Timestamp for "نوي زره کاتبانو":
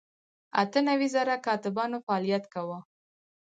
0.89-1.97